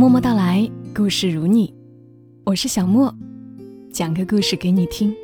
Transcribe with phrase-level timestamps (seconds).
[0.00, 1.74] 默默到来，故事如你，
[2.44, 3.14] 我是小莫，
[3.92, 5.14] 讲个故事给你听。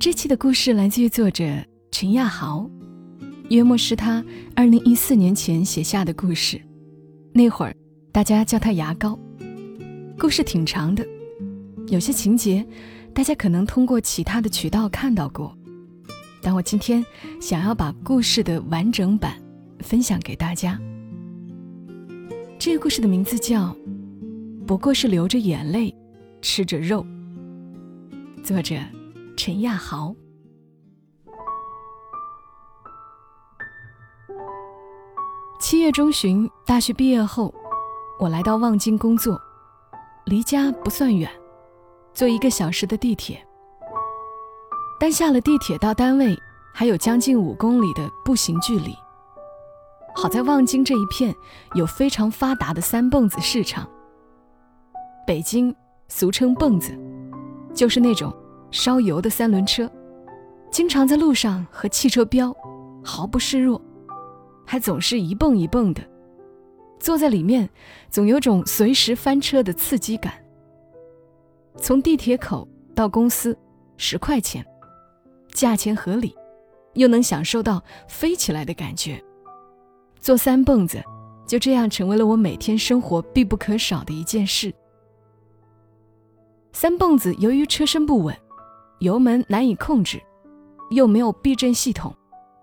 [0.00, 1.44] 这期的故事来自于作者
[1.92, 2.68] 陈亚豪，
[3.50, 4.24] 约莫是他
[4.56, 6.60] 二零一四年前写下的故事。
[7.32, 7.76] 那会儿
[8.10, 9.16] 大家叫他牙膏。
[10.18, 11.06] 故事挺长的，
[11.86, 12.66] 有些情节
[13.14, 15.56] 大家可能通过其他的渠道看到过，
[16.42, 17.06] 但我今天
[17.40, 19.40] 想要把故事的完整版
[19.84, 20.76] 分享给大家。
[22.58, 23.66] 这个故事的名字叫
[24.66, 25.94] 《不过是流着眼泪
[26.42, 27.06] 吃着肉》，
[28.42, 28.74] 作者
[29.36, 30.12] 陈亚豪。
[35.60, 37.54] 七月中旬，大学毕业后，
[38.18, 39.40] 我来到望京工作，
[40.26, 41.30] 离家不算远，
[42.12, 43.40] 坐一个小时的地铁。
[44.98, 46.36] 但下了地铁到单位，
[46.74, 48.92] 还有将近五公里的步行距离。
[50.20, 51.32] 好在望京这一片
[51.74, 53.88] 有非常发达的三蹦子市场。
[55.24, 55.72] 北京
[56.08, 56.92] 俗称蹦子，
[57.72, 58.36] 就是那种
[58.72, 59.88] 烧油的三轮车，
[60.72, 62.52] 经常在路上和汽车飙，
[63.04, 63.80] 毫不示弱，
[64.66, 66.02] 还总是一蹦一蹦的。
[66.98, 67.70] 坐在里面，
[68.10, 70.32] 总有种随时翻车的刺激感。
[71.76, 73.56] 从地铁口到公司，
[73.96, 74.66] 十块钱，
[75.52, 76.34] 价钱合理，
[76.94, 79.22] 又能享受到飞起来的感觉。
[80.28, 81.02] 坐三蹦子，
[81.46, 84.70] 就这样成为了我每天生活必不可少的一件事。
[86.70, 88.36] 三蹦子由于车身不稳，
[88.98, 90.20] 油门难以控制，
[90.90, 92.14] 又没有避震系统，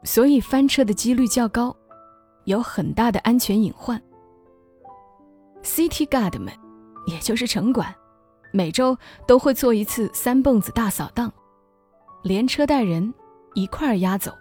[0.04, 1.76] 所以翻车的几率较高，
[2.44, 4.00] 有很大的安全隐患。
[5.64, 6.54] City Guard 们，
[7.08, 7.92] 也就是城管，
[8.54, 11.34] 每周都会做一次三蹦子大扫荡，
[12.22, 13.12] 连车带人
[13.56, 14.32] 一块儿押走，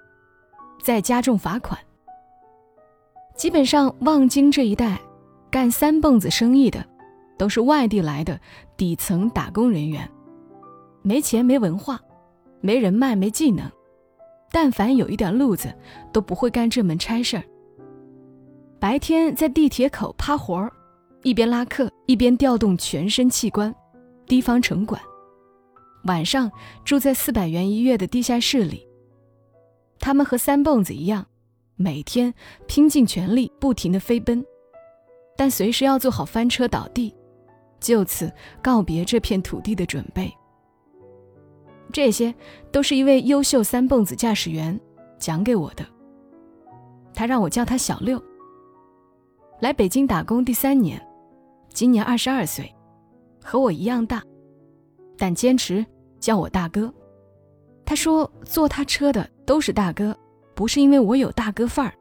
[0.83, 1.79] 再加重罚款。
[3.37, 4.99] 基本上，望京这一带
[5.51, 6.85] 干三蹦子生意的，
[7.37, 8.41] 都是外地来的
[8.77, 10.09] 底层打工人员，
[11.03, 12.01] 没钱、没文化、
[12.61, 13.69] 没人脉、没技能，
[14.53, 15.75] 但凡有一点路子，
[16.13, 17.43] 都不会干这门差事儿。
[18.79, 20.73] 白天在地铁口趴活儿，
[21.23, 23.75] 一边拉客一边调动全身器官，
[24.27, 25.01] 提防城管；
[26.05, 26.51] 晚上
[26.85, 28.87] 住在四百元一月的地下室里。
[29.99, 31.27] 他们和三蹦子一样。
[31.77, 32.33] 每天
[32.67, 34.45] 拼尽全力，不停的飞奔，
[35.37, 37.15] 但随时要做好翻车倒地，
[37.81, 40.33] 就此告别这片土地的准备。
[41.93, 42.35] 这些
[42.71, 44.79] 都是一位优秀三蹦子驾驶员
[45.19, 45.85] 讲给我的。
[47.13, 48.23] 他让我叫他小六。
[49.61, 51.01] 来北京打工第三年，
[51.71, 52.73] 今年二十二岁，
[53.43, 54.23] 和我一样大，
[55.17, 55.85] 但坚持
[56.21, 56.93] 叫我大哥。
[57.85, 60.17] 他说坐他车的都是大哥。
[60.55, 61.95] 不是因为我有大哥范儿，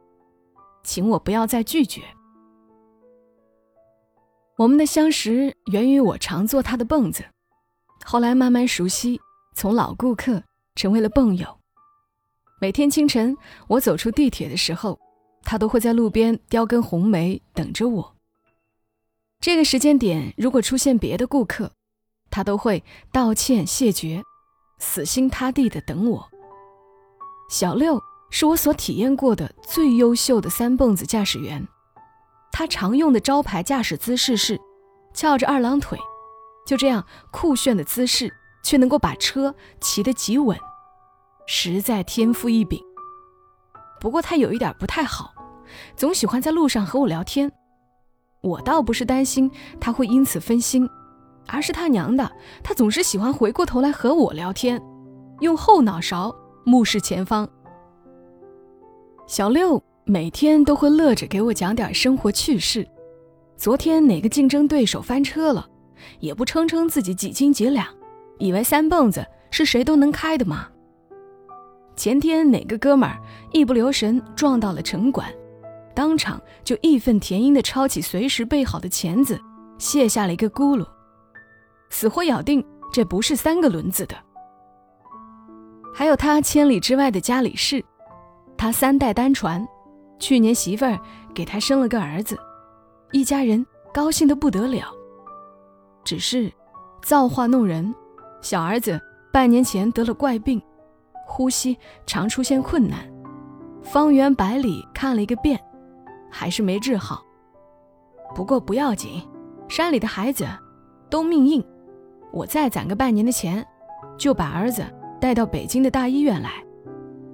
[0.83, 2.01] 请我不要再拒绝。
[4.57, 7.25] 我们的相识源于我常坐他的蹦子，
[8.05, 9.19] 后来慢慢熟悉，
[9.55, 10.43] 从老顾客
[10.75, 11.59] 成为了蹦友。
[12.61, 13.35] 每天清晨
[13.67, 14.99] 我走出地铁的时候，
[15.41, 18.15] 他都会在路边叼根红梅等着我。
[19.41, 21.71] 这个时间点如果出现别的顾客，
[22.29, 24.23] 他都会道歉谢绝，
[24.77, 26.29] 死心塌地的等我。
[27.49, 27.99] 小六。
[28.35, 31.67] 是我所体验过的最优秀的三蹦子驾驶员，
[32.51, 34.59] 他常用的招牌驾驶姿势是
[35.13, 35.99] 翘着二郎腿，
[36.65, 38.33] 就这样酷炫的姿势，
[38.63, 40.57] 却能够把车骑得极稳，
[41.45, 42.83] 实在天赋异禀。
[44.01, 45.31] 不过他有一点不太好，
[45.95, 47.51] 总喜欢在路上和我聊天。
[48.41, 49.49] 我倒不是担心
[49.79, 50.89] 他会因此分心，
[51.47, 52.31] 而是他娘的，
[52.63, 54.81] 他总是喜欢回过头来和我聊天，
[55.41, 56.35] 用后脑勺
[56.65, 57.47] 目视前方。
[59.33, 62.87] 小六每天都会乐着给我讲点生活趣事。
[63.57, 65.67] 昨天哪个竞争对手翻车了，
[66.19, 67.83] 也不称称自己几斤几两，
[68.37, 70.67] 以为三蹦子是谁都能开的吗？
[71.95, 73.19] 前天哪个哥们儿
[73.51, 75.27] 一不留神撞到了城管，
[75.95, 79.41] 当场就义愤填膺地抄起随时备好的钳子，
[79.79, 80.85] 卸下了一个轱辘，
[81.89, 82.63] 死活咬定
[82.93, 84.15] 这不是三个轮子的。
[85.91, 87.83] 还有他千里之外的家里事。
[88.63, 89.67] 他三代单传，
[90.19, 90.97] 去年媳妇儿
[91.35, 92.39] 给他生了个儿子，
[93.11, 94.85] 一家人高兴得不得了。
[96.05, 96.49] 只是
[97.01, 97.93] 造化弄人，
[98.39, 98.97] 小儿子
[99.33, 100.61] 半年前得了怪病，
[101.27, 102.99] 呼吸常出现困难，
[103.81, 105.59] 方圆百里看了一个遍，
[106.31, 107.21] 还是没治好。
[108.33, 109.21] 不过不要紧，
[109.67, 110.47] 山里的孩子
[111.09, 111.61] 都命硬，
[112.31, 113.67] 我再攒个半年的钱，
[114.17, 114.85] 就把儿子
[115.19, 116.63] 带到北京的大医院来，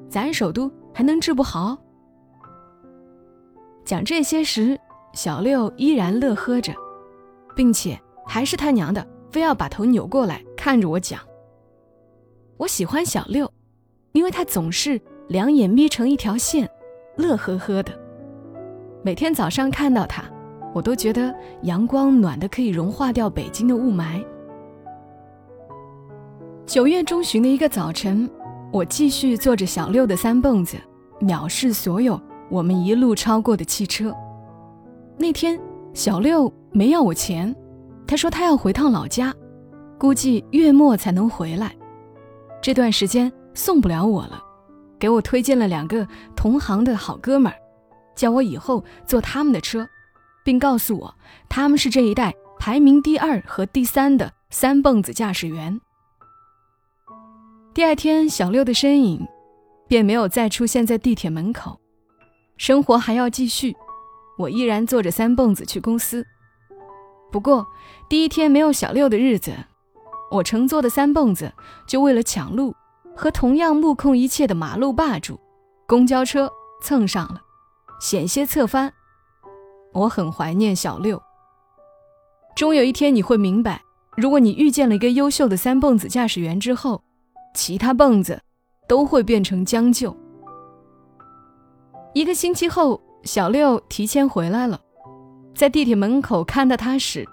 [0.10, 0.72] 咱首都。
[1.00, 1.78] 还能治不好？
[3.86, 4.78] 讲这些时，
[5.14, 6.74] 小六依然乐呵着，
[7.56, 7.98] 并且
[8.28, 11.22] 还是他娘的非要把头扭过来看着我讲。
[12.58, 13.50] 我喜欢小六，
[14.12, 15.00] 因为他总是
[15.30, 16.70] 两眼眯成一条线，
[17.16, 17.98] 乐呵呵的。
[19.02, 20.26] 每天早上看到他，
[20.76, 24.22] 我都觉得阳光暖的可以融化掉北京的雾霾。
[26.66, 28.30] 九月中旬的一个早晨，
[28.70, 30.76] 我继续坐着小六的三蹦子，
[31.22, 32.20] 藐视所有
[32.50, 34.14] 我们一路超过的汽车。
[35.18, 35.60] 那天
[35.94, 37.54] 小六没要我钱，
[38.08, 39.34] 他说他要回趟老家，
[39.98, 41.76] 估计月末才能回来。
[42.62, 44.42] 这段时间送不了我了，
[44.98, 47.58] 给我推荐了两个同行的好哥们儿，
[48.16, 49.88] 叫我以后坐他们的车，
[50.44, 51.14] 并告诉我
[51.50, 55.80] 他们是这一代排名第二和第三的三蹦子驾驶员。
[57.74, 59.26] 第二天，小六的身影
[59.90, 61.82] 便没有再出现在地铁门口。
[62.56, 63.76] 生活还要继续，
[64.38, 66.26] 我依然坐着三蹦子去公司。
[67.32, 67.68] 不过，
[68.08, 69.52] 第一天没有小六的日子，
[70.32, 71.52] 我乘坐的三蹦子
[71.88, 72.76] 就为了抢路，
[73.16, 75.40] 和同样目空一切的马路霸主
[75.88, 76.50] 公交车
[76.82, 77.42] 蹭上了，
[78.00, 78.94] 险些侧翻。
[79.92, 81.22] 我很怀念小六。
[82.56, 83.82] 终有一天你会明白，
[84.16, 87.04] 如果你遇见了一个优秀的三蹦子驾驶员之后。
[87.56, 88.40] 其他蹦子
[88.90, 90.14] 都会变成将就。
[92.16, 94.82] 一个星期后，小六提前回来了，
[95.54, 97.24] 在地铁门口看到他时，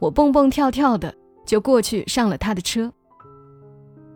[0.00, 1.14] 我蹦蹦跳跳的
[1.46, 2.92] 就过去上了他的车。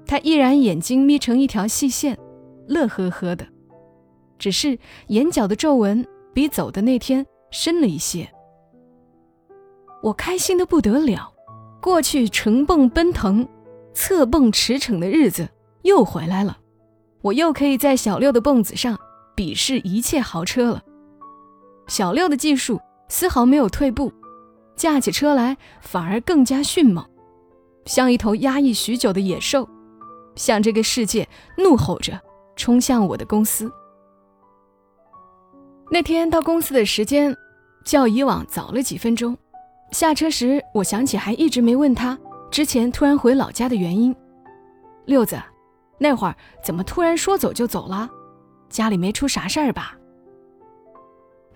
[0.04, 2.19] 他依然眼睛眯成一条细线，
[2.66, 3.46] 乐呵呵的，
[4.37, 4.76] 只是
[5.06, 6.04] 眼角的皱纹
[6.34, 8.28] 比走的那天深了一些。
[10.02, 11.32] 我开心的不得了，
[11.81, 13.46] 过去乘蹦奔腾。
[13.92, 15.48] 侧蹦驰骋的日子
[15.82, 16.58] 又回来了，
[17.22, 18.99] 我又可以在小六的蹦子上
[19.37, 20.82] 鄙视一切豪车了。
[21.87, 24.12] 小六的技术丝毫没有退步，
[24.76, 27.05] 驾起车来反而更加迅猛，
[27.84, 29.69] 像一头压抑许久的野兽，
[30.34, 31.28] 向这个世界
[31.58, 32.19] 怒吼着
[32.56, 33.70] 冲向我的公司。
[35.90, 37.37] 那天到公司的时间
[37.84, 39.37] 较以往早了几分钟，
[39.90, 42.16] 下车时我想起还一直没问他。
[42.50, 44.14] 之前突然回老家的原因，
[45.06, 45.40] 六子，
[46.02, 48.08] 那会儿怎么突然说走就走了？
[48.70, 49.97] 家里没出啥事儿吧？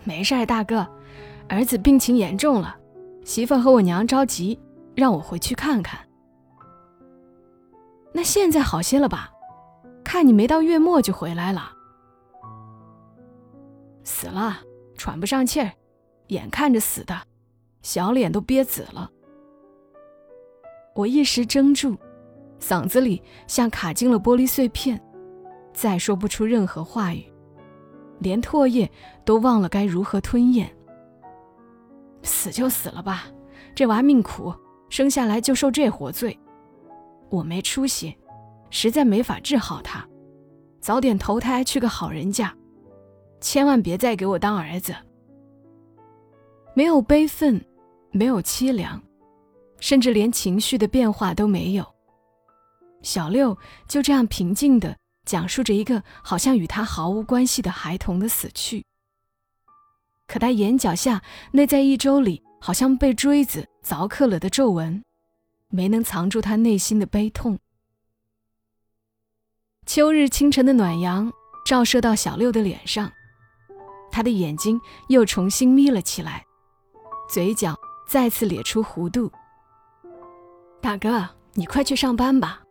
[0.05, 0.87] 没事儿，大哥，
[1.49, 2.77] 儿子病情严重了，
[3.25, 4.61] 媳妇和我娘着急，
[4.95, 5.99] 让我回去看看。
[8.13, 9.33] 那现在好些了吧？
[10.05, 11.73] 看你没到月末就回来了。
[14.05, 14.59] 死了，
[14.99, 15.73] 喘不上气儿，
[16.27, 17.17] 眼看着死的，
[17.81, 19.11] 小脸都憋紫了。
[20.95, 21.97] 我一时怔住，
[22.67, 24.99] 嗓子里像卡进了玻璃碎片，
[25.75, 27.23] 再说不出任何话语，
[28.21, 28.91] 连唾液
[29.23, 30.75] 都忘了该如何吞咽。
[32.23, 33.25] 死就死了吧，
[33.75, 34.51] 这娃命苦，
[34.89, 36.39] 生下来就受这活罪。
[37.29, 38.17] 我没出息，
[38.71, 40.03] 实在没法治好他，
[40.81, 42.51] 早点投胎去个好人家，
[43.43, 44.95] 千万别再给我当儿子。
[46.75, 47.63] 没有悲愤，
[48.11, 48.99] 没有凄凉。
[49.81, 51.94] 甚至连情绪的变化都没有。
[53.05, 53.57] 小六
[53.87, 58.85] 就这样平静地讲述着一个好像与他毫无关系的孩童的死去。
[60.27, 61.23] 可他眼角下
[61.53, 65.05] 那在一周里好像被锥子凿刻了的皱纹，
[65.69, 67.59] 没能藏住他内心的悲痛。
[69.85, 71.31] 秋日清晨的暖阳
[71.67, 73.13] 照射到小六的脸上，
[74.11, 76.47] 他的眼睛又重新眯了起来，
[77.29, 79.31] 嘴角再次咧出弧度。
[80.81, 82.64] 大哥，你快去上班吧，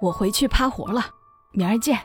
[0.00, 1.06] 我回去趴活了，
[1.52, 1.98] 明儿见。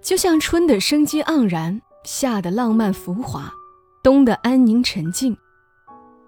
[0.00, 3.52] 就像春的生机盎然，夏的浪漫浮华，
[4.02, 5.36] 冬的安宁沉静，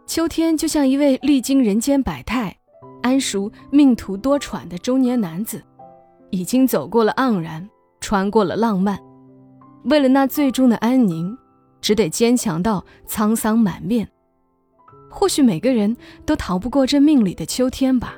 [0.06, 2.58] 秋天就像一位历经人间百态、
[3.02, 5.62] 谙熟命途多舛的中年男子，
[6.30, 8.98] 已经走过了盎然，穿过了浪漫，
[9.84, 11.38] 为了那最终的安宁，
[11.80, 14.08] 只得坚强到沧桑满面。
[15.08, 18.16] 或许每个人都逃不过这命里的秋天吧。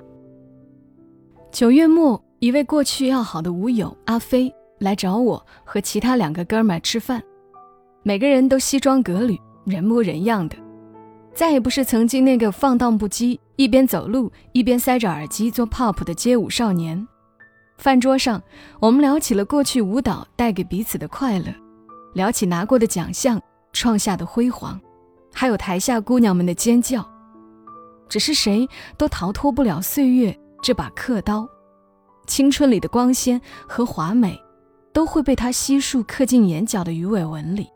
[1.52, 7.22] 九月末，一位过去要好的舞友阿飞来找我和其他两个哥们儿吃饭，
[8.02, 10.56] 每个人都西装革履，人模人样的，
[11.34, 17.06] 再也不是曾经那个放荡不羁、一边走路一边塞着耳机做 pop 的街舞少年。
[17.76, 18.42] 饭桌上，
[18.80, 21.54] 我们聊起了过去舞蹈带给彼此的快乐，
[22.14, 23.38] 聊起拿过的奖项、
[23.74, 24.80] 创下的辉煌。
[25.34, 27.06] 还有台下姑娘们的尖叫，
[28.08, 28.66] 只是谁
[28.96, 31.46] 都逃脱不了岁月这把刻刀，
[32.28, 34.40] 青春里的光鲜和华美，
[34.92, 37.68] 都会被他悉数刻进眼角的鱼尾纹里，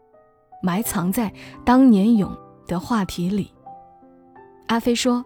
[0.62, 1.32] 埋藏在
[1.64, 2.30] 当年勇
[2.64, 3.52] 的话题里。
[4.68, 5.24] 阿飞说，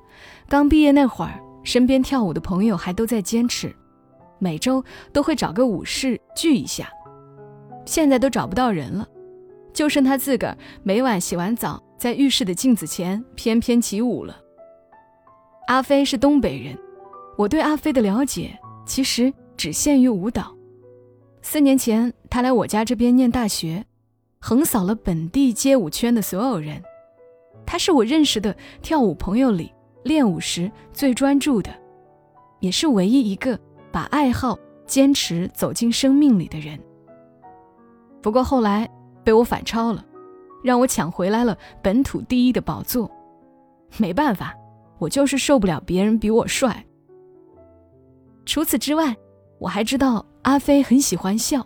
[0.49, 3.71] 刚毕业那会儿，身边跳舞的朋友还都在坚持，
[4.39, 6.89] 每周都会找个舞室聚一下。
[7.85, 9.07] 现在都找不到人了，
[9.75, 14.35] 就剩他自个儿每晚洗完澡，在浴室的镜子前翩翩起舞了。
[15.67, 16.79] 阿飞是东北人，
[17.41, 18.55] 我对阿飞的了解
[18.85, 20.55] 其实只限于舞蹈。
[21.41, 23.83] 四年前，他来我家这边念大学，
[24.39, 26.83] 横扫了本地街舞圈的所有人。
[27.65, 29.73] 他是我认识的跳舞朋友里
[30.05, 31.71] 练舞时最专注的，
[32.59, 33.59] 也是唯一一个
[33.91, 36.79] 把爱好坚持走进生命里的人。
[38.21, 38.87] 不过后来
[39.25, 40.05] 被我反超了，
[40.63, 43.11] 让我抢回来了本土第一的宝座。
[43.97, 44.55] 没办法，
[44.99, 46.85] 我就是受不了别人比我帅。
[48.51, 49.17] 除此之外，
[49.61, 51.65] 我还知道阿飞很喜欢笑。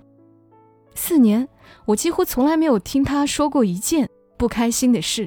[0.95, 1.49] 四年，
[1.87, 5.27] 我几乎从来没有听他说过一件不开心的事，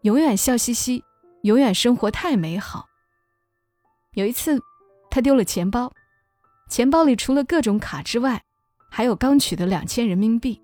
[0.00, 1.04] 永远笑嘻嘻，
[1.42, 2.86] 永远生活太美好。
[4.14, 4.58] 有一次，
[5.10, 5.92] 他丢了钱包，
[6.70, 8.42] 钱包里除了各种卡之外，
[8.90, 10.58] 还有刚取的两千人民币，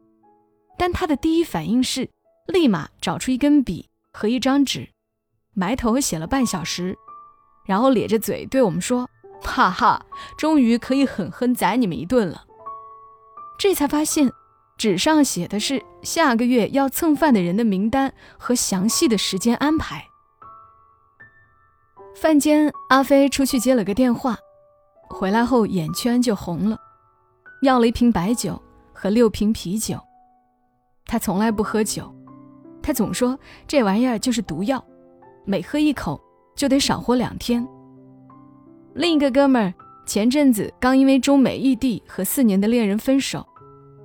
[0.78, 2.08] 但他的第一反应是
[2.46, 4.88] 立马找出一根笔和一张纸，
[5.52, 6.96] 埋头写了半小时，
[7.66, 9.06] 然后咧着嘴对我们说
[9.40, 10.04] ：“哈哈，
[10.36, 12.44] 终于可以狠狠宰你们一顿了。”
[13.58, 14.32] 这才发现，
[14.76, 20.04] 纸上写的是下个月要蹭饭的人的名单和详细的时间安排。
[22.14, 24.36] 饭间，阿飞出去接了个电话，
[25.08, 26.76] 回来后眼圈就红了。
[27.62, 28.60] 要了一瓶白酒
[28.92, 29.98] 和六瓶啤酒。
[31.06, 32.14] 他从来不喝酒，
[32.82, 34.84] 他总说这玩意儿就是毒药，
[35.44, 36.20] 每喝一口
[36.54, 37.66] 就得少活两天。
[38.98, 39.72] 另一个哥们儿
[40.04, 43.46] 前阵子刚因为中美异地和四年的恋人分手，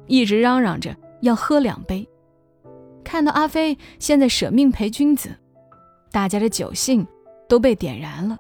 [0.06, 2.08] 一直嚷嚷着要喝两杯。
[3.04, 5.36] 看到阿飞现在舍命陪君子，
[6.12, 7.06] 大家的酒兴
[7.50, 8.38] 都被点燃了，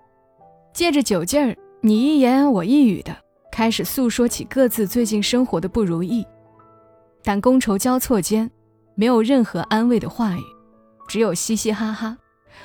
[0.75, 3.17] 借着酒劲儿，你一言我一语的。
[3.51, 6.23] 开始诉说起各自最近生活的不如意，
[7.23, 8.49] 但觥筹交错间，
[8.93, 10.43] 没有任何安慰的话语，
[11.07, 12.15] 只有嘻嘻哈哈，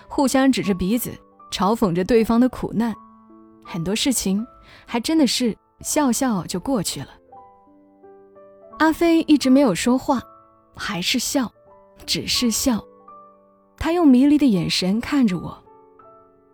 [0.08, 1.10] 互相指着鼻子
[1.50, 2.94] 嘲讽着对方的苦难。
[3.70, 4.44] 很多事情
[4.86, 7.08] 还真的是笑笑就过去了。
[8.78, 10.22] 阿飞一直没有说话，
[10.74, 11.52] 还是笑，
[12.06, 12.82] 只是笑。
[13.76, 15.62] 他用迷离的眼神看着我。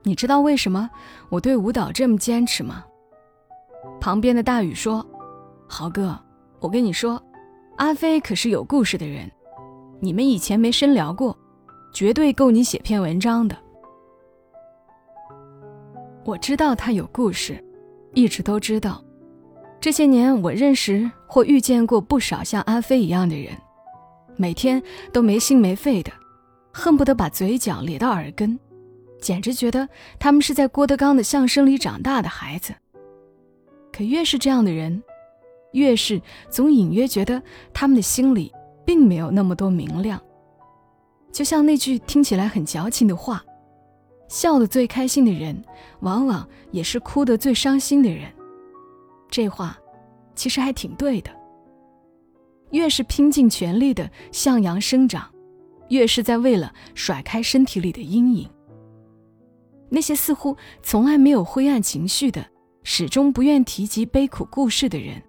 [0.02, 0.90] 你知道为什么
[1.28, 2.84] 我对舞蹈这么坚持吗？
[4.00, 5.06] 旁边的大宇说
[5.68, 6.18] ：“豪哥，
[6.58, 7.22] 我跟你说，
[7.76, 9.30] 阿飞可是有故事的人，
[10.00, 11.38] 你们以前没深聊过，
[11.92, 13.56] 绝对够你写篇文章的。”
[16.24, 17.62] 我知道他有故事，
[18.14, 19.04] 一直都知道。
[19.78, 23.54] 这些年，我认识或遇见过不少像阿飞一样的人，
[24.36, 26.10] 每天都没心没肺的，
[26.72, 28.58] 恨不得把嘴角咧到耳根，
[29.20, 29.86] 简直觉得
[30.18, 32.72] 他们是在郭德纲的相声里长大的孩子。
[33.92, 35.02] 可越是这样的人，
[35.72, 37.42] 越是总隐约觉得
[37.74, 38.50] 他们的心里
[38.86, 40.18] 并没有那么多明亮。
[41.30, 43.44] 就像那句听起来很矫情的话
[44.28, 45.62] ：“笑得最开心的人，
[46.00, 48.32] 往往也是哭得最伤心的人。”
[49.30, 49.78] 这话
[50.34, 51.30] 其实还挺对的。
[52.70, 55.30] 越是拼尽全力的向阳生长，
[55.88, 58.50] 越是在为了甩开身体里的阴影。
[59.90, 62.46] 那些似乎从来没有灰暗情绪的。
[62.86, 65.22] 始终不愿提及悲苦故事的人，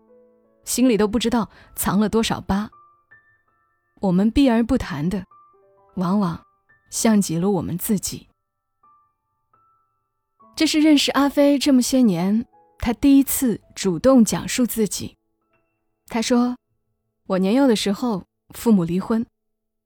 [0.65, 2.69] 心里都不知道藏了多少疤。
[4.01, 5.23] 我们避而不谈的，
[5.95, 6.37] 往往
[6.91, 8.27] 像极了我们自己。
[10.55, 12.45] 这是认识阿飞这么些年，
[12.79, 15.17] 他第一次主动讲述自己。
[16.07, 16.55] 他说
[17.27, 19.25] ：“我年幼的时候，父母离婚，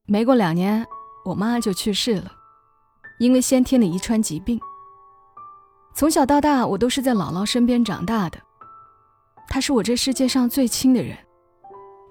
[0.06, 0.86] 没过两年，
[1.26, 2.32] 我妈就去世了，
[3.18, 4.60] 因为先天的遗传疾病。”
[5.96, 8.40] 从小到大，我都是在姥姥身边长大的。
[9.48, 11.18] 她是我这世界上最亲的人，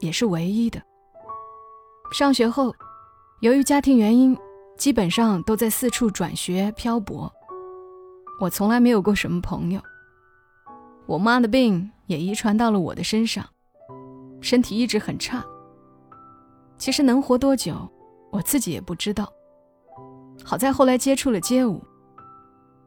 [0.00, 0.82] 也是唯一的。
[2.10, 2.74] 上学后，
[3.40, 4.36] 由于家庭原因，
[4.76, 7.32] 基本上都在四处转学漂泊。
[8.40, 9.80] 我从来没有过什么朋友。
[11.06, 13.44] 我妈的病也遗传到了我的身上，
[14.40, 15.44] 身体一直很差。
[16.76, 17.88] 其实能活多久，
[18.30, 19.32] 我自己也不知道。
[20.44, 21.82] 好在后来接触了街舞。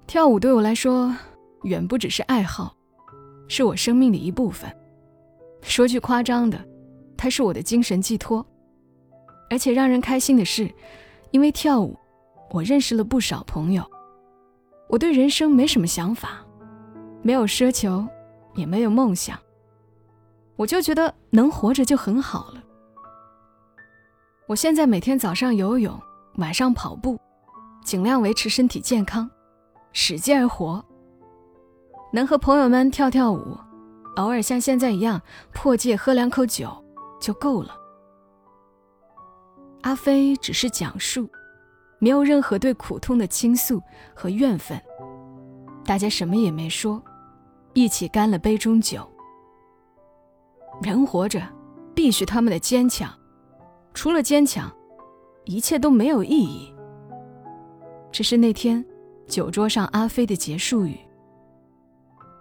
[0.08, 1.13] 跳舞对我来说，
[1.63, 2.74] 远不只是爱好，
[3.48, 4.74] 是我生命的一部分。
[5.62, 6.63] 说句夸张的，
[7.17, 8.46] 它是我的精神寄托。
[9.50, 10.74] 而且让人开心的是，
[11.31, 11.98] 因为跳舞，
[12.51, 13.84] 我认识了不少朋友。
[14.91, 16.45] 我对人生没什么想法，
[17.21, 18.05] 没有奢求，
[18.55, 19.39] 也没有梦想，
[20.57, 22.62] 我就觉得能活着就很好了。
[24.48, 25.98] 我现在每天早上游泳，
[26.36, 27.17] 晚上跑步，
[27.86, 29.31] 尽量维持身体健康，
[29.93, 30.83] 使劲儿活。
[32.12, 33.57] 能和朋友们跳跳舞，
[34.17, 35.21] 偶尔像现在一样
[35.53, 36.69] 破戒喝两口酒
[37.17, 37.74] 就够了。
[39.83, 41.29] 阿飞只是讲述，
[42.01, 43.79] 没有任何对苦痛的倾诉
[44.15, 44.81] 和怨愤。
[45.86, 47.00] 大家什么也没说，
[47.74, 49.08] 一起干了杯中酒。
[50.81, 51.48] 人活着，
[51.93, 53.13] 必须他们的坚强，
[53.93, 54.72] 除了坚强，
[55.46, 56.74] 一切都没有意义。
[58.12, 58.84] 这是那天
[59.27, 60.98] 酒桌上阿飞的结束语。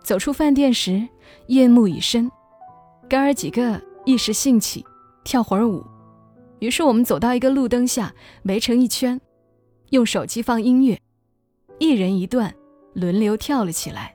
[0.02, 1.07] 走出饭店时，
[1.49, 2.31] 夜幕已深，
[3.11, 4.83] 哥儿几个一时兴起，
[5.23, 5.85] 跳会儿舞。
[6.61, 8.11] 于是我们走到一个路灯下，
[8.45, 9.21] 围成一圈，
[9.90, 10.97] 用手机放音乐，
[11.80, 12.54] 一人一段，
[12.94, 14.14] 轮流跳了起来。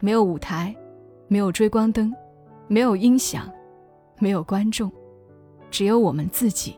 [0.00, 0.74] 没有舞台，
[1.28, 2.12] 没有追光灯，
[2.66, 3.48] 没有音响，
[4.18, 4.90] 没有观众，
[5.70, 6.76] 只有我们自己。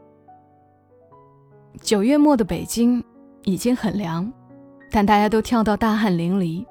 [1.81, 3.03] 九月末的北京
[3.45, 4.31] 已经很凉，
[4.91, 6.65] 但大家都跳到大汗淋漓。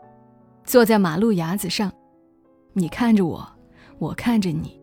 [0.63, 1.91] 坐在马路牙子上，
[2.73, 3.47] 你看着我，
[3.97, 4.79] 我看着你，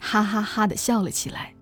[0.00, 1.54] 哈哈哈的笑了起来。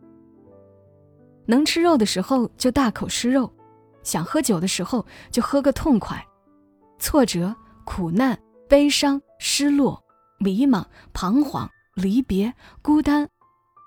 [1.44, 3.50] 能吃肉的时候就大口吃肉，
[4.02, 6.24] 想喝酒的时候就喝个痛快。
[6.98, 7.54] 挫折、
[7.84, 10.02] 苦难、悲伤、失落、
[10.38, 13.28] 迷茫、彷徨、离别、孤单，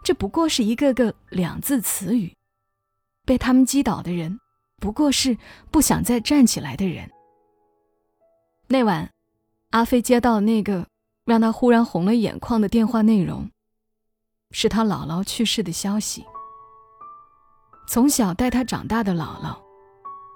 [0.04, 2.36] 这不过是一个个两字词语。
[3.26, 4.40] 被他们击倒的人，
[4.78, 5.38] 不过是
[5.72, 7.10] 不想再站起来的人。
[8.68, 9.10] 那晚。
[9.72, 10.88] 阿飞接到那个
[11.26, 13.50] 让他忽然红了眼眶的电话，内容
[14.52, 16.24] 是他姥姥去世的消息。
[17.86, 19.58] 从小带他长大的姥姥，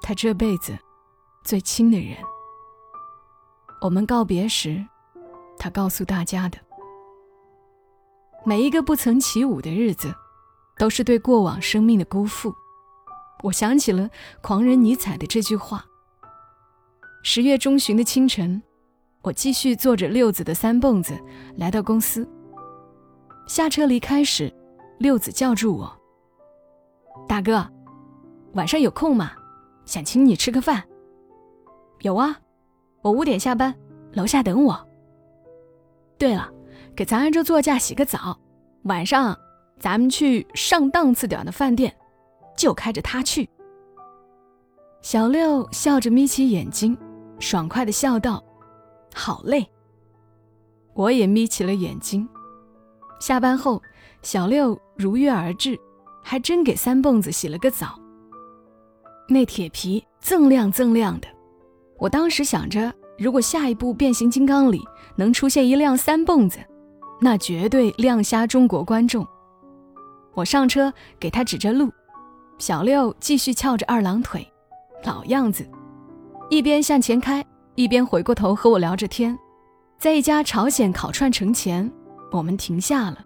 [0.10, 0.75] 他这辈子
[1.44, 2.18] 最亲的人。
[3.80, 4.84] 我们告别时，
[5.56, 6.58] 他告诉大家的：
[8.44, 10.12] 每一个不曾起舞的日子，
[10.80, 12.51] 都是对过往生命的辜负。
[13.44, 14.10] 我想起了
[14.42, 15.86] 狂人尼采的这句话。
[17.22, 18.60] 十月中旬的清晨。
[19.22, 21.13] 我继续坐着六子的三蹦子
[21.56, 22.28] 来到公司。
[23.48, 24.52] 下车离开时，
[24.98, 25.95] 六子叫住我
[27.30, 27.63] ：“大哥，
[28.54, 29.34] 晚上有空吗？
[29.89, 30.84] 想请你吃个饭。
[32.02, 32.39] ”“有啊，
[33.02, 33.73] 我五点下班，
[34.13, 34.88] 楼下等我。
[36.15, 36.47] ”“对了，
[36.95, 38.39] 给咱按这座驾洗个澡，
[38.84, 39.36] 晚上
[39.80, 41.91] 咱们去上档次点的饭店，
[42.56, 43.49] 就开着它去。”
[45.02, 46.95] 小六笑着眯起眼睛，
[47.39, 48.43] 爽快的笑道。
[49.15, 49.67] 好嘞，
[50.93, 52.30] 我也眯起了眼睛。
[53.19, 53.82] 下班后，
[54.21, 55.75] 小六如约而至，
[56.23, 57.99] 还真给三蹦子洗了个澡。
[59.30, 61.28] 那铁皮锃亮锃亮的，
[62.00, 64.82] 我当时想着，如果下一部变形金刚里
[65.15, 66.58] 能出现一辆三蹦子，
[67.22, 69.26] 那绝对亮瞎中国观众。
[70.34, 71.89] 我上车给他指着路，
[72.58, 74.46] 小六继续翘着二郎腿，
[75.04, 75.63] 老样子，
[76.50, 77.46] 一边向前开。
[77.76, 79.38] 一边回过头和我聊着天，
[79.98, 81.89] 在一家朝鲜烤串城前，
[82.30, 83.20] 我们停下了。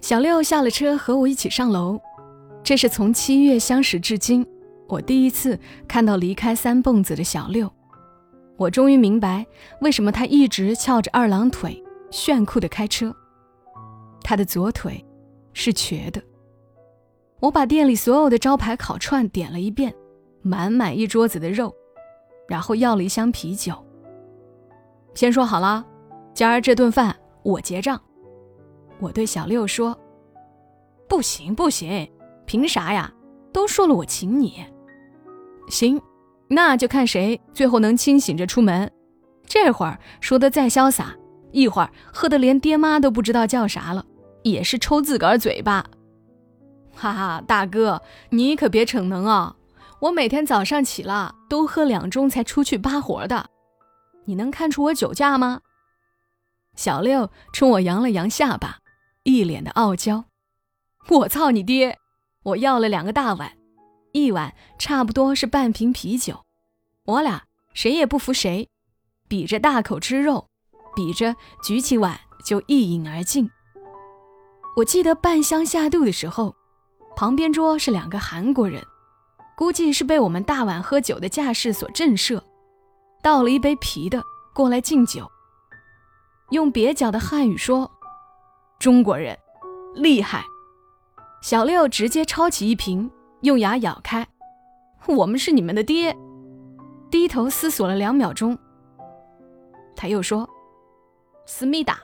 [0.00, 2.00] 小六下了车，和我一起上楼。
[2.64, 4.44] 这是从七月相识至今，
[4.88, 7.70] 我第一次看到离开三蹦子的小六。
[8.56, 9.46] 我终于明白，
[9.80, 13.14] 为什么他一直翘着二郎腿，炫酷的开车。
[14.22, 15.04] 他的左腿
[15.52, 16.22] 是瘸的。
[17.40, 19.94] 我把店里所有的招牌烤串点了一遍，
[20.40, 21.74] 满满一桌子的肉。
[22.48, 23.74] 然后要了一箱啤酒。
[25.14, 25.84] 先说好了，
[26.32, 28.00] 今儿这顿饭我结账。
[29.00, 29.98] 我对小六说
[31.08, 32.08] ：“不行不行，
[32.46, 33.12] 凭啥呀？
[33.52, 34.64] 都说了我请你。
[35.68, 36.00] 行，
[36.48, 38.90] 那就看谁最后能清醒着出门。
[39.46, 41.14] 这会儿说的再潇洒，
[41.52, 44.04] 一会儿喝得连爹妈都不知道叫啥了，
[44.42, 45.84] 也是抽自个儿嘴巴。
[46.94, 49.56] 哈哈，大哥，你可别逞能啊！”
[49.98, 53.48] 我每天早上起了都喝两盅才出去扒活的，
[54.26, 55.62] 你能看出我酒驾吗？
[56.74, 58.78] 小六冲我扬了扬下巴，
[59.22, 60.24] 一脸的傲娇。
[61.08, 61.96] 我操你爹！
[62.42, 63.52] 我要了两个大碗，
[64.12, 66.44] 一碗差不多是半瓶啤酒，
[67.04, 68.68] 我俩谁也不服谁，
[69.28, 70.48] 比着大口吃肉，
[70.94, 73.50] 比着举起碗就一饮而尽。
[74.76, 76.54] 我记得半箱下肚的时候，
[77.14, 78.82] 旁边桌是两个韩国人。
[79.56, 82.42] 估计是被我们大碗喝酒的架势所震慑，
[83.22, 84.22] 倒了一杯啤的
[84.54, 85.26] 过来敬酒，
[86.50, 87.90] 用蹩脚的汉语说
[88.78, 89.38] ：“中国人
[89.94, 90.44] 厉害。”
[91.40, 93.10] 小六直接抄起一瓶，
[93.46, 94.26] 用牙咬开
[95.06, 96.14] ：“我们是你们的爹。”
[97.10, 98.58] 低头思索了两秒钟，
[99.94, 100.48] 他又说
[101.46, 102.00] ：“思密达。”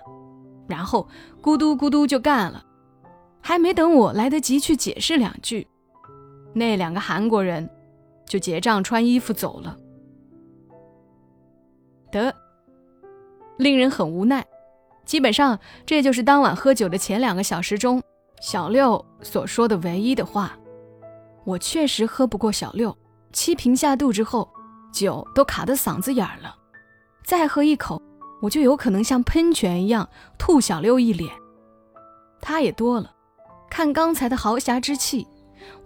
[0.68, 1.08] 然后
[1.42, 2.64] 咕嘟咕嘟就干了，
[3.40, 5.66] 还没等我来得及去解释两句。
[6.54, 7.68] 那两个韩国人
[8.24, 9.76] 就结账穿衣服走了。
[12.12, 12.32] 得，
[13.56, 14.46] 令人很无奈。
[15.04, 18.00] 基本上，这就是当晚喝酒的前两个小时中，
[18.40, 20.56] 小六所说的唯一的话。
[21.44, 22.96] 我确实喝不过小六，
[23.32, 24.48] 七瓶下肚之后，
[24.92, 26.54] 酒都卡得嗓子眼儿了，
[27.24, 28.00] 再喝一口，
[28.40, 31.34] 我就有可能像喷泉一样吐小六一脸。
[32.40, 33.12] 他也多了，
[33.70, 35.26] 看刚才的豪侠之气，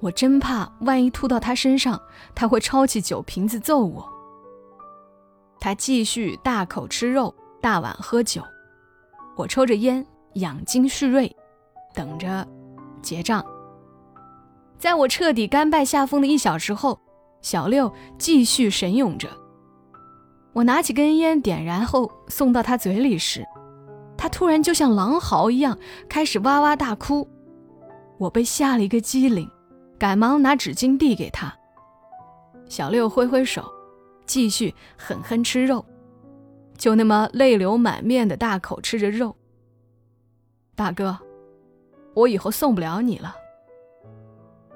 [0.01, 2.01] 我真怕万一吐到他身上，
[2.35, 4.07] 他会抄起酒瓶子揍我。
[5.59, 8.42] 他继续大口吃肉，大碗喝酒。
[9.37, 11.35] 我抽着烟，养精蓄锐，
[11.95, 12.47] 等着
[13.03, 13.45] 结账。
[14.79, 17.01] 在我彻底甘拜下风的一小时后，
[17.41, 19.29] 小六继续神勇着。
[20.53, 23.45] 我拿起根烟，点燃后送到他嘴里时，
[24.17, 27.29] 他突然就像狼嚎一样开始哇哇大哭。
[28.19, 29.51] 我被吓了一个机灵，
[29.99, 31.55] 赶忙拿纸巾递给他。
[32.69, 33.65] 小六挥挥手，
[34.27, 35.85] 继续狠狠吃肉。
[36.77, 39.35] 就那么泪流满面的大口吃着肉。
[40.75, 41.19] 大哥，
[42.15, 43.35] 我以后送不了你了。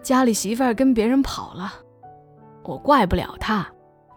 [0.02, 1.72] 家里媳妇儿跟别人跑了，
[2.64, 3.66] 我怪不了她，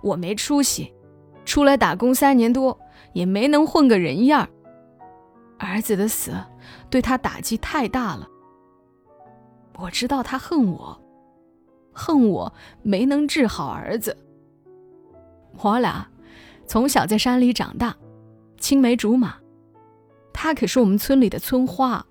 [0.02, 0.94] 我没出息，
[1.46, 2.80] 出来打工三年多
[3.14, 4.48] 也没能混个人样。
[5.60, 6.34] 儿子的死
[6.90, 8.28] 对他打击太大了。
[9.78, 11.00] 我知道他恨我，
[11.94, 14.18] 恨我没能治好儿子。
[15.62, 16.08] 我俩。
[16.66, 17.94] 从小在山里长大，
[18.58, 19.36] 青梅竹马。
[20.32, 22.04] 他可是我们村里的村花，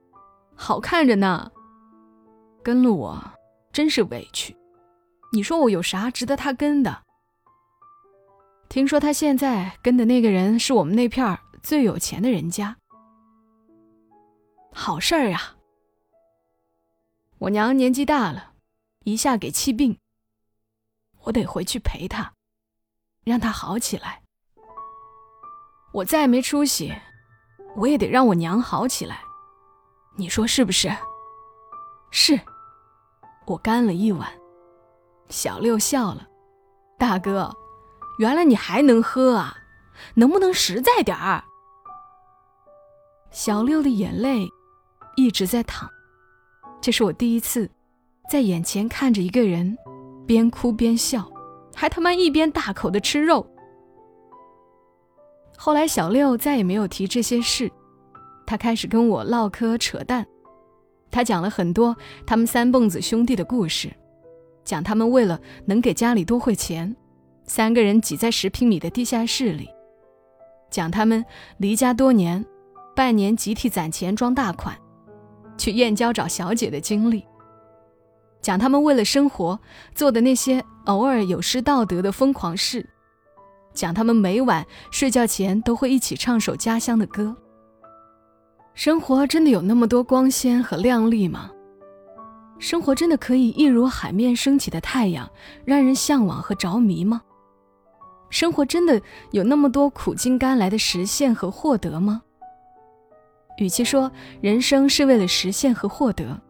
[0.55, 1.51] 好看着呢。
[2.63, 3.19] 跟了我，
[3.73, 4.57] 真是委屈。
[5.33, 7.03] 你说我有啥值得他跟的？
[8.69, 12.77] 听说他现在跟的那个人是我们那片最有钱的人家。
[14.73, 15.57] 好事儿啊！
[17.39, 18.53] 我娘年纪大了，
[19.05, 19.99] 一下给气病，
[21.25, 22.33] 我得回去陪她，
[23.25, 24.23] 让她好起来。
[25.93, 26.95] 我再没出息，
[27.77, 29.23] 我也得让我娘好起来，
[30.17, 30.91] 你说是不是？
[32.11, 32.41] 是。
[33.47, 34.29] 我干了一碗。
[35.29, 36.29] 小六笑了，
[36.99, 37.51] 大哥，
[38.19, 39.57] 原来你还能喝啊？
[40.15, 41.43] 能不能实在点儿？
[43.31, 44.47] 小六的眼泪
[45.17, 45.89] 一直在淌，
[46.81, 47.71] 这是我第一次
[48.29, 49.77] 在眼前看着一个人
[50.27, 51.31] 边哭边笑，
[51.75, 53.47] 还他妈一边大口的吃肉。
[55.57, 57.71] 后来，小六再也没有提这些事，
[58.47, 60.27] 他开始跟我唠嗑扯淡。
[61.13, 61.95] 他讲了很多
[62.27, 63.93] 他们三蹦子兄弟的故事，
[64.65, 66.97] 讲他们为了能给家里多汇钱，
[67.45, 69.67] 三个人挤在十平米的地下室里；
[70.71, 71.25] 讲他们
[71.59, 72.45] 离家多年，
[72.97, 74.77] 半年集体攒钱装大款，
[75.59, 77.21] 去燕郊找小姐的经历；
[78.41, 79.61] 讲他们为了生活
[79.95, 82.89] 做的那些偶尔有失道德的疯狂事。
[83.75, 87.37] 讲他们每晚睡觉前都会一起唱首家乡的歌。
[88.75, 91.51] 生活真的有那么多光鲜和亮丽吗？
[92.59, 95.29] 生活真的可以一如海面升起的太阳，
[95.65, 97.21] 让人向往和着迷吗？
[98.31, 99.01] 生活真的
[99.33, 102.23] 有那么多苦尽甘来的实现和获得吗？
[103.59, 106.41] 与其说人生是为了实现和获得，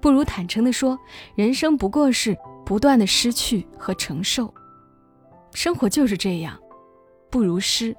[0.00, 0.98] 不如坦诚地说，
[1.34, 4.52] 人生不过是不断的失去和承受。
[5.52, 6.58] 生活就是这样，
[7.28, 7.94] 不如诗。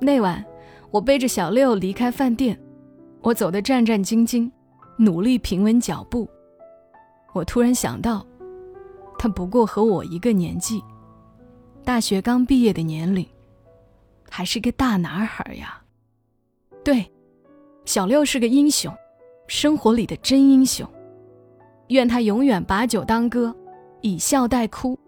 [0.00, 0.44] 那晚，
[0.90, 2.58] 我背着小六离开饭店，
[3.22, 4.50] 我走得战战兢兢，
[4.98, 6.28] 努力平稳脚步。
[7.32, 8.26] 我突然想到，
[9.18, 10.82] 他不过和我一个年纪，
[11.84, 13.24] 大学刚毕业的年龄，
[14.28, 15.80] 还是个大男孩呀。
[16.82, 17.08] 对，
[17.84, 18.92] 小六是个英雄，
[19.46, 20.88] 生活里的真英雄。
[21.88, 23.54] 愿他永远把酒当歌，
[24.00, 24.98] 以笑代哭。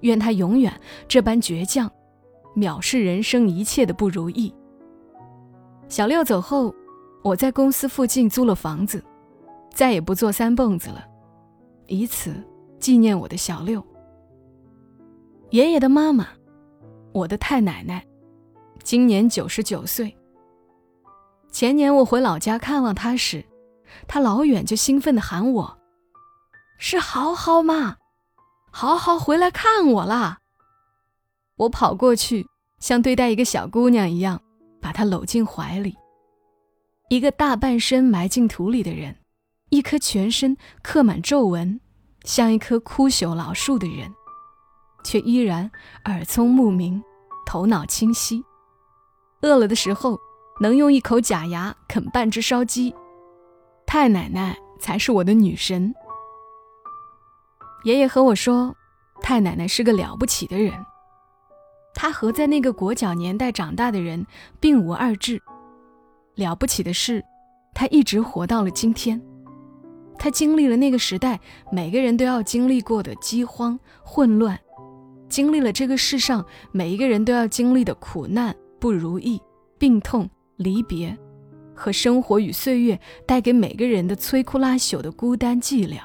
[0.00, 0.72] 愿他永远
[1.08, 1.90] 这般倔强，
[2.54, 4.54] 藐视人生一切的不如意。
[5.88, 6.74] 小六走后，
[7.22, 9.02] 我在公司附近租了房子，
[9.72, 11.04] 再也不做三蹦子了，
[11.86, 12.34] 以此
[12.78, 13.84] 纪念我的小六。
[15.50, 16.26] 爷爷的妈妈，
[17.12, 18.04] 我的太奶奶，
[18.82, 20.16] 今年九十九岁。
[21.52, 23.44] 前年我回老家看望她时，
[24.08, 25.78] 她老远就兴奋地喊我
[26.78, 27.96] ：“是豪豪吗？”
[28.70, 30.38] 豪豪回来看我啦！
[31.56, 32.46] 我跑过去，
[32.78, 34.42] 像对待一个小姑娘一样，
[34.86, 35.96] 把她搂进怀里。
[37.08, 39.16] 一个大半身埋进土里的人，
[39.70, 41.80] 一颗全身刻满皱纹，
[42.22, 44.14] 像一棵枯朽老树的人，
[45.02, 45.68] 却依然
[46.04, 47.02] 耳聪目明，
[47.44, 48.44] 头脑清晰。
[49.42, 50.16] 饿了的时候，
[50.60, 52.94] 能用一口假牙啃半只烧鸡。
[53.86, 55.92] 太奶奶才是我的女神。
[57.82, 58.76] 爷爷和我说，
[59.20, 60.72] 太奶奶是个了不起的人。
[61.98, 64.24] 他和在那个裹脚年代长大的人
[64.60, 65.40] 并无二致。
[66.34, 67.24] 了不起的是，
[67.72, 69.20] 他一直活到了今天。
[70.18, 71.40] 他经历了那个时代
[71.72, 74.58] 每个人都要经历过的饥荒、混乱，
[75.30, 79.40] 经历了这个世上每一个人都要经历的苦难、不如意、
[79.78, 81.16] 病痛、离别，
[81.74, 85.98] 和生活与岁月带给每个人的摧枯拉朽的孤单寂寥。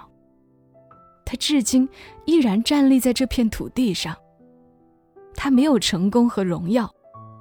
[1.26, 1.88] 他至今
[2.26, 4.16] 依然站立在这片土地上。
[5.36, 6.90] 他没有成功和荣耀，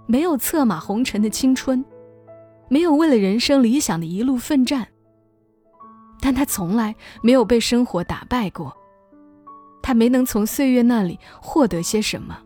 [0.07, 1.85] 没有策马红尘的青春，
[2.69, 4.89] 没有为了人生理想的一路奋战。
[6.21, 8.77] 但他从来没有被生活打败过。
[9.83, 12.39] 他没能从岁月那里获得些什么，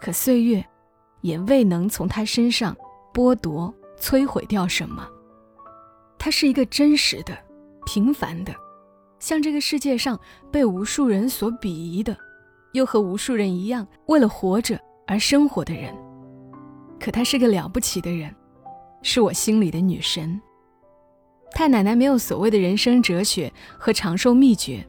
[0.00, 0.64] 可岁月
[1.22, 2.76] 也未能从他身上
[3.12, 5.08] 剥夺、摧毁掉什么。
[6.18, 7.36] 他是一个真实的、
[7.86, 8.54] 平凡的。
[9.18, 10.20] 像这个世界上
[10.52, 12.14] 被无数人所鄙夷的，
[12.74, 15.94] 又和无数人一样为了活着而生活的人，
[17.00, 18.34] 可她是个了不起的人，
[19.00, 20.40] 是我心里的女神。
[21.52, 24.86] 太奶奶没有所谓的人生哲学和长寿秘诀，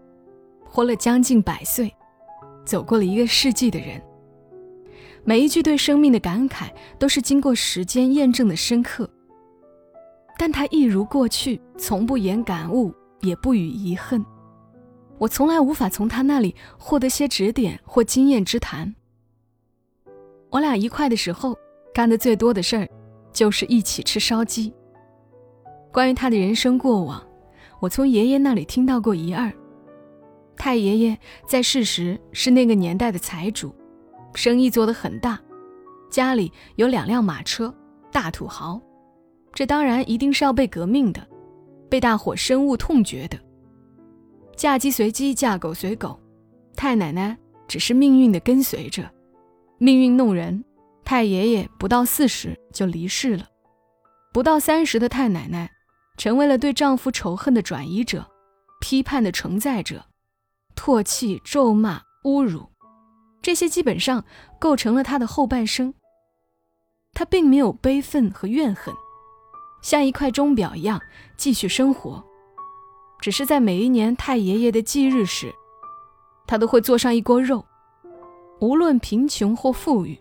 [0.66, 1.94] 活了将近百岁，
[2.66, 4.02] 走过了一个世纪的人，
[5.24, 6.70] 每一句对生命的感慨
[7.00, 9.10] 都是经过时间验证的深刻。
[10.38, 12.94] 但她一如过去，从不言感悟。
[13.22, 14.24] 也不语遗恨，
[15.26, 18.94] 我从来无法从他那里获得些指点或经验之谈。
[20.52, 21.58] 我俩一块的时候，
[21.92, 22.88] 干的最多的事儿，
[23.34, 24.72] 就是一起吃烧鸡。
[25.92, 27.26] 关于他的人生过往，
[27.80, 29.52] 我从爷爷那里听到过一二。
[30.58, 33.74] 太爷爷在世时是那个年代的财主，
[34.36, 35.40] 生意做得很大，
[36.12, 37.74] 家里有两辆马车，
[38.12, 38.80] 大土豪。
[39.56, 41.28] 这当然一定是要被革命的。
[41.90, 43.40] 被大伙深恶痛绝的，
[44.56, 46.20] 嫁鸡随鸡，嫁狗随狗，
[46.76, 47.38] 太奶奶
[47.68, 49.10] 只是命运的跟随着。
[49.78, 50.64] 命运弄人，
[51.04, 53.46] 太爷爷不到四十就离世了，
[54.32, 55.70] 不到三十的太奶奶，
[56.18, 58.26] 成为了对丈夫仇恨的转移者，
[58.80, 60.06] 批判的承载者，
[60.76, 62.70] 唾弃、咒骂、侮辱，
[63.42, 64.24] 这些基本上
[64.58, 65.94] 构成了她的后半生。
[67.14, 68.94] 她并没有悲愤和怨恨。
[69.82, 71.00] 像一块钟表一样
[71.38, 72.24] 继续生活，
[73.26, 75.52] 只是在每一年太爷爷的忌日时，
[76.46, 77.66] 他都会做上一锅肉，
[78.62, 80.16] 无论贫穷或富裕，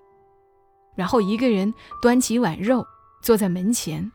[0.97, 2.83] 然后一个人端起一碗肉，
[3.23, 4.11] 坐在门前，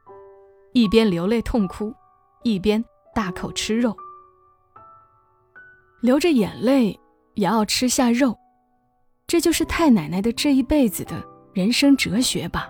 [0.74, 1.94] 一边流泪痛哭，
[2.42, 3.96] 一边大口吃肉，
[6.02, 7.00] 流着眼泪
[7.36, 8.36] 也要吃下肉，
[9.28, 11.24] 这就是太奶奶的这一辈子的
[11.54, 12.68] 人生哲学吧。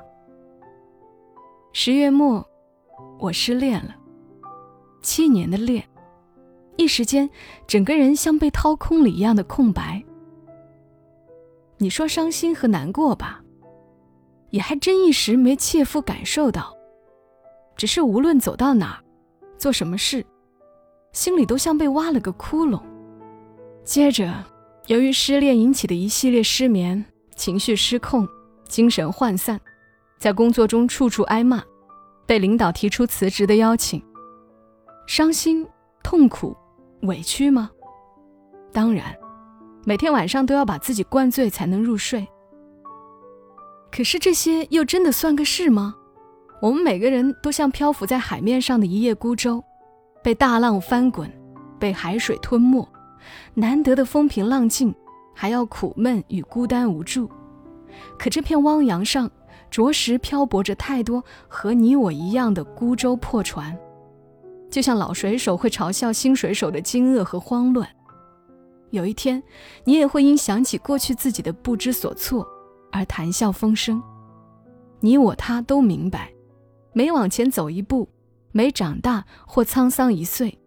[1.72, 2.46] 十月末。
[3.18, 3.96] 我失恋了，
[5.02, 5.82] 七年的恋，
[6.80, 7.30] 一时间，
[7.68, 10.02] 整个人像被掏空了一样的空白。
[11.78, 13.44] 你说伤心和难过吧，
[14.52, 16.74] 也还真一时没切肤感受到。
[17.76, 19.04] 只是无论走到哪儿，
[19.58, 20.26] 做什么事，
[21.12, 22.82] 心里都像被挖了个窟窿。
[23.84, 24.34] 接着，
[24.88, 27.04] 由于失恋引起的一系列失眠、
[27.36, 28.26] 情绪失控、
[28.70, 29.60] 精神涣散，
[30.18, 31.62] 在工作中处处挨骂。
[32.26, 34.02] 被领导提出辞职的邀请，
[35.08, 35.68] 伤心、
[36.04, 36.56] 痛苦、
[37.02, 37.70] 委屈吗？
[38.72, 39.16] 当然，
[39.86, 42.28] 每天晚上都要把自己灌醉才能入睡。
[43.92, 45.96] 可是这些又真的算个事吗？
[46.62, 49.64] 我们每个人都像漂浮在海面上的一叶孤舟，
[50.24, 51.32] 被大浪翻滚，
[51.80, 52.88] 被海水吞没。
[53.54, 54.94] 难得的风平浪静，
[55.34, 57.30] 还要苦闷与孤单无助。
[58.18, 59.30] 可这片汪洋上。
[59.72, 63.78] 着实漂泊着太多和你我一样的孤舟破船，
[64.70, 67.88] 就像老水手会嘲笑新水手的惊愕和慌乱。
[68.92, 69.42] 有一天，
[69.84, 72.48] 你也会因想起过去自己的不知所措
[72.92, 74.02] 而谈笑风生。
[75.00, 76.32] 你我他都明白，
[76.94, 78.10] 每往前走一步，
[78.52, 80.58] 每长大或沧桑一岁，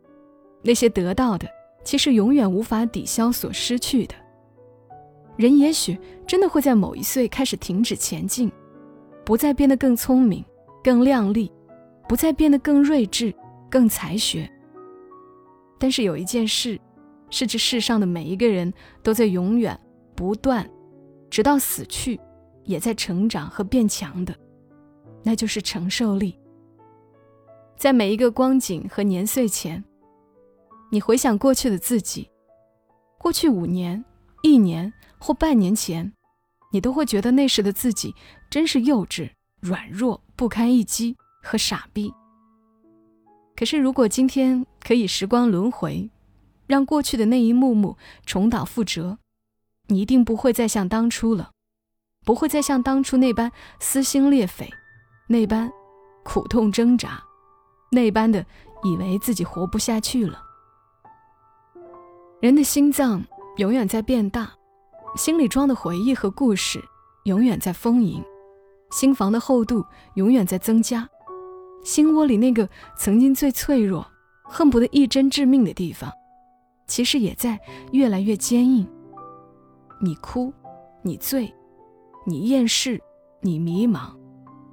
[0.62, 1.48] 那些得到的，
[1.84, 4.14] 其实永远无法抵消所失去的。
[5.36, 8.50] 人也许真的会在某一岁开始停止前进。
[9.24, 10.44] 不再变得更聪明、
[10.82, 11.50] 更靓丽，
[12.08, 13.32] 不再变得更睿智、
[13.72, 14.46] 更才学。
[15.78, 16.78] 但是有一件事，
[17.30, 18.70] 是这世上的每一个人
[19.02, 19.80] 都在永远
[20.14, 20.68] 不断，
[21.30, 22.20] 直到死去，
[22.64, 24.36] 也在成长和变强的，
[25.22, 26.38] 那就是承受力。
[27.78, 29.82] 在每一个光景和年岁前，
[30.90, 32.28] 你回想过去的自己，
[33.18, 34.04] 过去五年、
[34.42, 36.12] 一年或半年前。
[36.74, 38.14] 你都会觉得那时的自己
[38.48, 39.30] 真是幼稚、
[39.60, 42.10] 软弱、不堪一击和傻逼。
[43.54, 46.10] 可是，如果今天可以时光轮回，
[46.66, 49.18] 让过去的那一幕幕重蹈覆辙，
[49.88, 51.50] 你一定不会再像当初了，
[52.24, 54.68] 不会再像当初那般撕心裂肺，
[55.28, 55.70] 那般
[56.24, 57.22] 苦痛挣扎，
[57.90, 58.44] 那般的
[58.82, 60.42] 以为自己活不下去了。
[62.40, 63.22] 人的心脏
[63.58, 64.50] 永远在变大，
[65.14, 66.82] 心里装的回忆和故事
[67.24, 68.24] 永远在丰盈，
[68.90, 69.84] 心房的厚度
[70.14, 71.08] 永远在增加，
[71.82, 74.06] 心窝里那个曾经最脆弱。
[74.44, 76.12] 恨不得一针致命的地方，
[76.86, 77.58] 其实也在
[77.92, 78.86] 越来越坚硬。
[80.02, 80.52] 你哭，
[81.00, 81.50] 你醉，
[82.26, 83.00] 你厌世，
[83.40, 84.14] 你迷茫，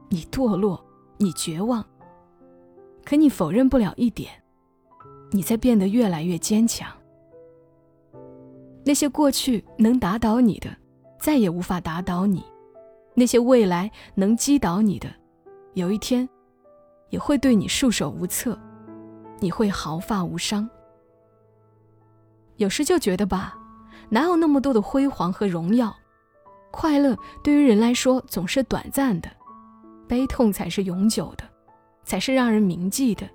[0.10, 0.84] 你堕落，
[1.18, 1.86] 你绝望。
[3.06, 4.30] 可你否认不了一点，
[5.32, 6.92] 你在变得越来越坚强。
[8.84, 10.76] 那些过去能打倒你的，
[11.22, 12.42] 再也无法打倒你；
[13.14, 15.10] 那些未来能击倒你的，
[15.76, 16.28] 有一天
[17.10, 18.58] 也会对你束手无策。
[19.40, 20.70] 你会毫发无伤。
[22.58, 23.58] 有时就觉得吧，
[24.10, 25.96] 哪有那么多的辉煌和荣耀？
[26.72, 29.30] 快乐对于人来说总是短暂的，
[30.08, 31.44] 悲痛才是永久的，
[32.04, 33.28] 才是让人铭记的。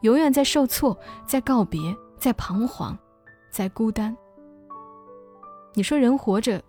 [0.00, 2.98] 永远在受挫，在告别，在彷徨，
[3.50, 4.16] 在孤单。
[5.74, 6.60] 你说人活着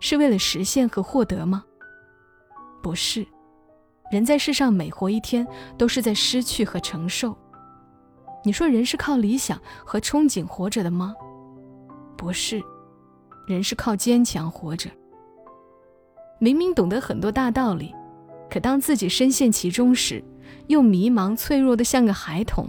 [0.00, 1.64] 是为了实现和获得吗？
[2.82, 3.26] 不是，
[4.10, 7.36] 人在世上每活一天都是在失去和承受。
[8.44, 11.14] 你说人是靠理想和憧憬活着的吗？
[12.16, 12.62] 不是，
[13.46, 14.90] 人是靠坚强活着。
[16.38, 17.94] 明明懂得很多大道理，
[18.50, 20.22] 可当自己深陷其中时，
[20.66, 22.68] 又迷茫脆弱的像个孩童。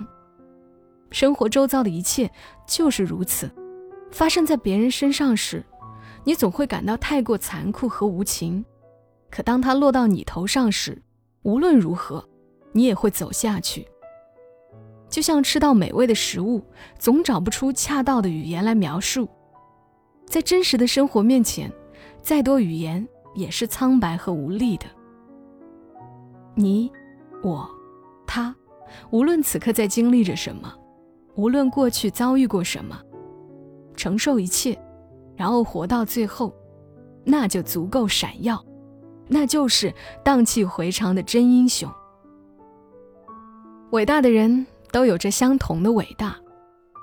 [1.11, 2.31] 生活周遭的一切
[2.65, 3.51] 就是如此，
[4.11, 5.63] 发生在别人身上时，
[6.23, 8.63] 你总会感到太过残酷和无情；
[9.29, 11.01] 可当它落到你头上时，
[11.45, 12.27] 无论如何，
[12.71, 13.87] 你也会走下去。
[15.07, 16.59] 就像吃到美味的食物，
[16.97, 19.29] 总找不出恰当的语言来描述。
[20.25, 21.71] 在真实的生活面前，
[22.19, 24.87] 再多语言也是苍白和无力的。
[26.55, 26.91] 你、
[27.43, 27.69] 我、
[28.25, 28.53] 他，
[29.11, 30.73] 无论此刻在经历着什么，
[31.35, 32.99] 无论过去遭遇过什么，
[33.95, 34.75] 承受一切，
[35.35, 36.51] 然后活到最后，
[37.23, 38.65] 那就足够闪耀，
[39.27, 41.91] 那就是荡气回肠的真英雄。
[43.91, 44.65] 伟大的人。
[44.91, 46.37] 都有着相同的伟大，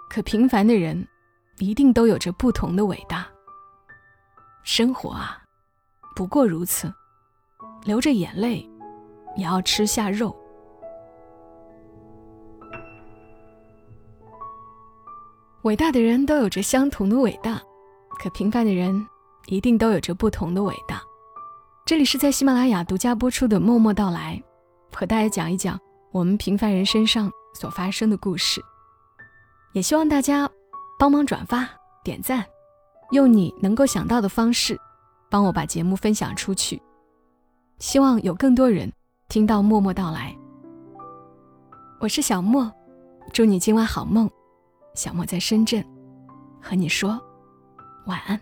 [0.09, 1.07] 可平凡的人
[1.59, 3.29] 一定都有着不同的伟大。
[4.63, 5.43] 生活啊，
[6.17, 6.91] 不过如此，
[7.85, 8.67] 流着眼泪
[9.37, 10.35] 也要吃下肉。
[15.65, 17.61] 伟大的人都有着相同的伟大，
[18.19, 19.07] 可平凡的人
[19.49, 21.03] 一定都有着不同的伟大。
[21.85, 24.41] 这里是在喜马拉雅独家播出的《默默到来》，
[24.97, 25.79] 和大家讲一讲
[26.11, 27.31] 我们平凡人身上。
[27.55, 28.63] 所发生的故事，
[29.75, 30.49] 也希望大家
[30.99, 31.69] 帮忙转发、
[32.03, 32.43] 点赞，
[33.11, 34.75] 用你能够想到的方式，
[35.31, 36.81] 帮我把节目分享出去。
[37.79, 38.91] 希望有更多人
[39.29, 40.35] 听到默默到来。
[42.01, 42.73] 我是小莫，
[43.35, 44.31] 祝你今晚好梦。
[44.95, 45.85] 小莫在深圳，
[46.59, 47.21] 和你说
[48.07, 48.41] 晚安。